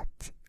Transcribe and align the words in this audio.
not. 0.00 0.39